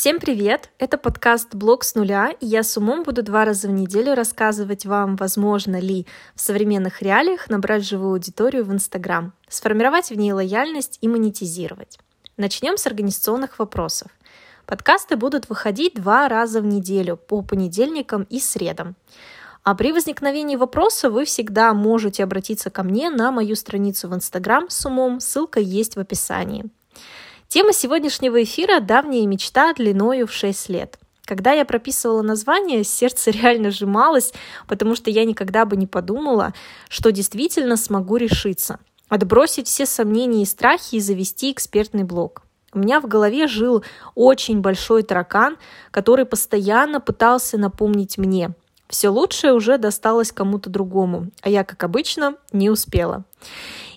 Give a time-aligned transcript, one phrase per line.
[0.00, 0.70] Всем привет!
[0.78, 4.86] Это подкаст «Блог с нуля», и я с умом буду два раза в неделю рассказывать
[4.86, 10.98] вам, возможно ли в современных реалиях набрать живую аудиторию в Инстаграм, сформировать в ней лояльность
[11.00, 11.98] и монетизировать.
[12.36, 14.06] Начнем с организационных вопросов.
[14.66, 18.94] Подкасты будут выходить два раза в неделю по понедельникам и средам.
[19.64, 24.70] А при возникновении вопроса вы всегда можете обратиться ко мне на мою страницу в Инстаграм
[24.70, 26.66] с умом, ссылка есть в описании.
[27.48, 30.98] Тема сегодняшнего эфира– давняя мечта длиною в 6 лет.
[31.24, 34.34] Когда я прописывала название, сердце реально сжималось,
[34.66, 36.52] потому что я никогда бы не подумала,
[36.90, 42.42] что действительно смогу решиться, отбросить все сомнения и страхи и завести экспертный блог.
[42.74, 43.82] У меня в голове жил
[44.14, 45.56] очень большой таракан,
[45.90, 48.50] который постоянно пытался напомнить мне.
[48.90, 53.24] Все лучшее уже досталось кому-то другому, а я, как обычно, не успела.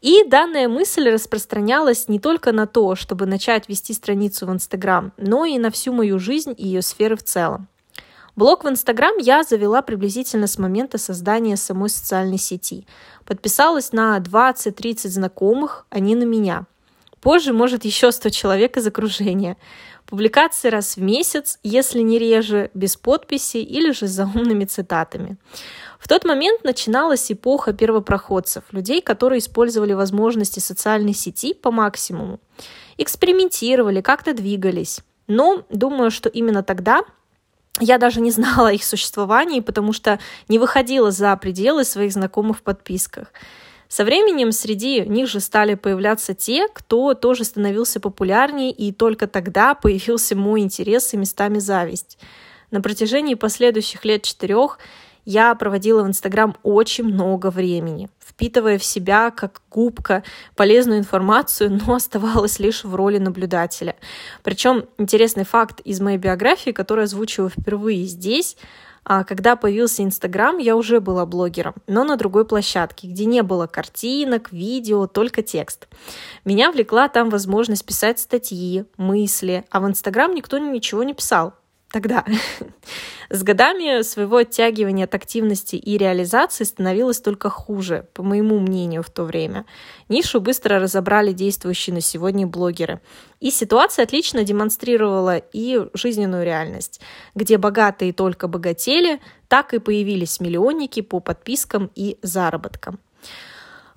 [0.00, 5.44] И данная мысль распространялась не только на то, чтобы начать вести страницу в Инстаграм, но
[5.44, 7.66] и на всю мою жизнь и ее сферы в целом.
[8.36, 12.86] Блог в Инстаграм я завела приблизительно с момента создания самой социальной сети.
[13.24, 16.66] Подписалась на 20-30 знакомых, они на меня.
[17.20, 19.56] Позже, может, еще 100 человек из окружения.
[20.06, 25.36] Публикации раз в месяц, если не реже, без подписи или же с заумными цитатами.
[25.98, 32.40] В тот момент начиналась эпоха первопроходцев, людей, которые использовали возможности социальной сети по максимуму,
[32.96, 35.00] экспериментировали, как-то двигались.
[35.26, 37.02] Но думаю, что именно тогда
[37.80, 42.58] я даже не знала о их существовании, потому что не выходила за пределы своих знакомых
[42.58, 43.32] в подписках.
[43.88, 49.74] Со временем среди них же стали появляться те, кто тоже становился популярнее, и только тогда
[49.74, 52.18] появился мой интерес и местами зависть.
[52.70, 54.78] На протяжении последующих лет четырех
[55.24, 60.22] я проводила в Инстаграм очень много времени, впитывая в себя как губка
[60.54, 63.96] полезную информацию, но оставалась лишь в роли наблюдателя.
[64.42, 68.56] Причем интересный факт из моей биографии, который озвучиваю впервые здесь,
[69.08, 73.66] а когда появился Инстаграм, я уже была блогером, но на другой площадке, где не было
[73.66, 75.88] картинок, видео, только текст.
[76.44, 81.54] Меня влекла там возможность писать статьи, мысли, а в Инстаграм никто ничего не писал
[81.90, 82.24] тогда.
[83.30, 89.10] С годами своего оттягивания от активности и реализации становилось только хуже, по моему мнению, в
[89.10, 89.66] то время.
[90.08, 93.00] Нишу быстро разобрали действующие на сегодня блогеры.
[93.40, 97.00] И ситуация отлично демонстрировала и жизненную реальность,
[97.34, 102.98] где богатые только богатели, так и появились миллионники по подпискам и заработкам.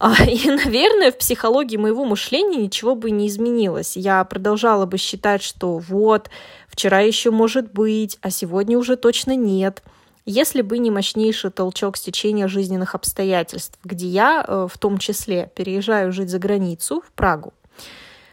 [0.04, 3.96] А, и, наверное, в психологии моего мышления ничего бы не изменилось.
[3.96, 6.32] Я продолжала бы считать, что вот,
[6.68, 9.84] вчера еще может быть, а сегодня уже точно нет.
[10.26, 16.12] Если бы не мощнейший толчок стечения жизненных обстоятельств, где я, э, в том числе, переезжаю
[16.12, 17.54] жить за границу, в Прагу,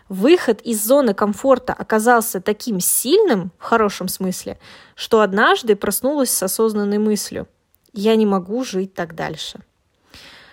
[0.08, 4.58] выход из зоны комфорта оказался таким сильным, в хорошем смысле,
[4.94, 7.46] что однажды проснулась с осознанной мыслью
[7.92, 9.60] «я не могу жить так дальше».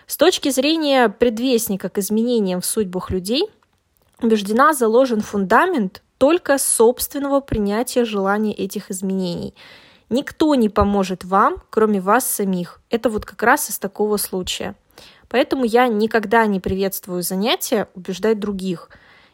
[0.08, 3.50] С точки зрения предвестника к изменениям в судьбах людей,
[4.22, 9.56] убеждена заложен фундамент только собственного принятия желания этих изменений.
[10.10, 12.82] Никто не поможет вам, кроме вас самих.
[12.92, 14.76] Это вот как раз из такого случая.
[15.28, 18.90] Поэтому я никогда не приветствую занятия убеждать других.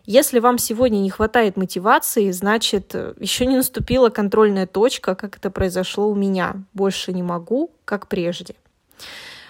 [0.05, 6.07] Если вам сегодня не хватает мотивации, значит, еще не наступила контрольная точка, как это произошло
[6.07, 6.55] у меня.
[6.73, 8.55] Больше не могу, как прежде.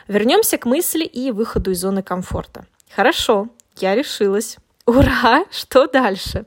[0.07, 2.65] Вернемся к мысли и выходу из зоны комфорта.
[2.95, 4.57] Хорошо, я решилась.
[4.85, 5.45] Ура!
[5.51, 6.45] Что дальше?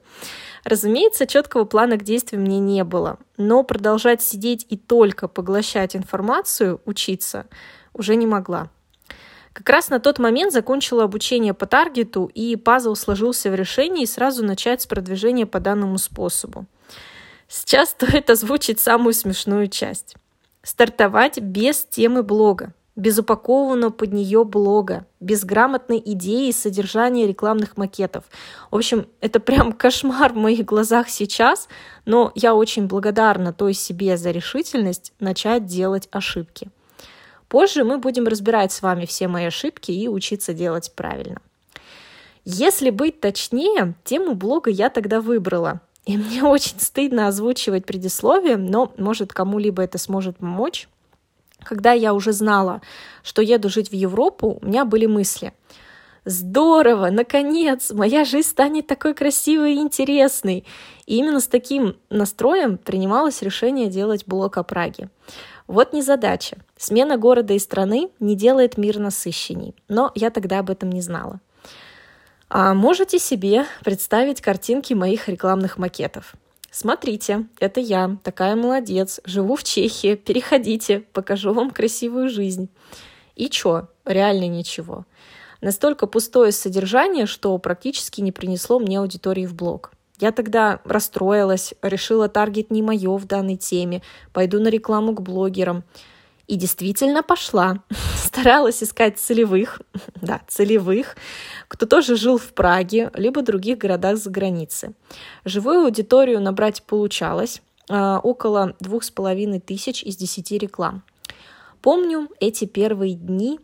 [0.65, 6.81] Разумеется, четкого плана к действию мне не было, но продолжать сидеть и только поглощать информацию,
[6.87, 7.47] учиться,
[7.93, 8.71] уже не могла.
[9.53, 14.45] Как раз на тот момент закончила обучение по таргету, и пазл сложился в решении сразу
[14.45, 16.67] начать с продвижения по данному способу.
[17.47, 20.17] Сейчас стоит озвучить самую смешную часть.
[20.63, 28.25] Стартовать без темы блога без упакованного под нее блога, без грамотной идеи содержания рекламных макетов.
[28.71, 31.69] В общем, это прям кошмар в моих глазах сейчас,
[32.05, 36.71] но я очень благодарна той себе за решительность начать делать ошибки.
[37.49, 41.41] Позже мы будем разбирать с вами все мои ошибки и учиться делать правильно.
[42.45, 45.81] Если быть точнее, тему блога я тогда выбрала.
[46.05, 50.89] И мне очень стыдно озвучивать предисловие, но, может, кому-либо это сможет помочь.
[51.65, 52.83] Когда я уже знала,
[53.23, 55.53] что еду жить в Европу, у меня были мысли.
[56.27, 60.65] Здорово, наконец, моя жизнь станет такой красивой и интересной.
[61.07, 65.11] И именно с таким настроем принималось решение делать блог о Праге.
[65.67, 66.59] Вот незадача.
[66.79, 69.75] Смена города и страны не делает мир насыщенней.
[69.89, 71.41] Но я тогда об этом не знала.
[72.49, 76.35] А можете себе представить картинки моих рекламных макетов.
[76.75, 82.69] Смотрите, это я, такая молодец, живу в Чехии, переходите, покажу вам красивую жизнь.
[83.37, 83.87] И чё?
[84.05, 85.07] Реально ничего.
[85.61, 89.93] Настолько пустое содержание, что практически не принесло мне аудитории в блог.
[90.19, 95.85] Я тогда расстроилась, решила, таргет не мое в данной теме, пойду на рекламу к блогерам.
[96.49, 97.85] И действительно пошла.
[98.35, 99.81] Старалась искать целевых,
[100.21, 101.17] да, целевых,
[101.69, 104.91] кто тоже жил в Праге, либо других городах за границей.
[105.45, 111.05] Живую аудиторию набрать получалось, а, около двух с половиной тысяч из десяти реклам.
[111.81, 113.61] Помню эти первые дни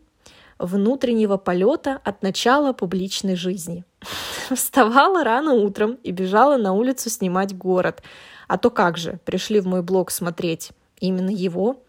[0.60, 3.84] внутреннего полета от начала публичной жизни.
[4.54, 8.04] Вставала рано утром и бежала на улицу снимать город.
[8.46, 10.70] А то как же, пришли в мой блог смотреть
[11.00, 11.82] именно его,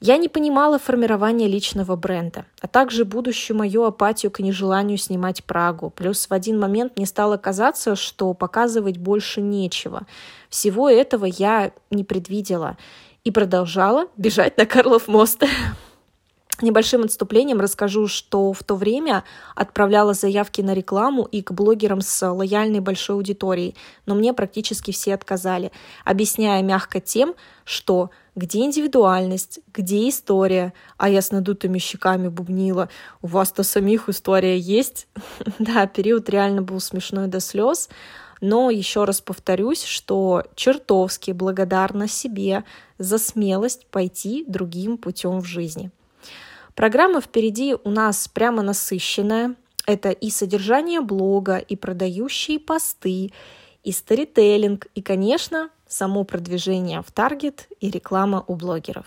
[0.00, 5.90] я не понимала формирования личного бренда, а также будущую мою апатию к нежеланию снимать Прагу.
[5.90, 10.06] Плюс в один момент мне стало казаться, что показывать больше нечего.
[10.48, 12.78] Всего этого я не предвидела
[13.24, 15.44] и продолжала бежать на Карлов мост.
[16.60, 19.24] Небольшим отступлением расскажу, что в то время
[19.54, 25.14] отправляла заявки на рекламу и к блогерам с лояльной большой аудиторией, но мне практически все
[25.14, 25.72] отказали,
[26.04, 27.34] объясняя мягко тем,
[27.64, 32.90] что где индивидуальность, где история, а я с надутыми щеками бубнила,
[33.22, 35.08] у вас-то самих история есть.
[35.58, 37.88] да, период реально был смешной до слез,
[38.40, 42.64] но еще раз повторюсь, что чертовски благодарна себе
[42.98, 45.90] за смелость пойти другим путем в жизни.
[46.80, 49.54] Программа впереди у нас прямо насыщенная.
[49.84, 53.32] Это и содержание блога, и продающие посты,
[53.84, 59.04] и старителлинг, и, конечно, само продвижение в таргет и реклама у блогеров.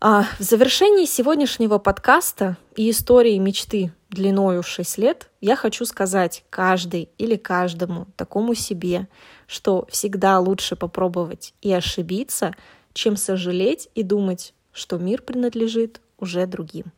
[0.00, 6.44] А в завершении сегодняшнего подкаста и истории мечты длиною в 6 лет я хочу сказать
[6.50, 9.08] каждой или каждому такому себе,
[9.48, 12.54] что всегда лучше попробовать и ошибиться,
[12.92, 16.92] чем сожалеть и думать, что мир принадлежит уже другим.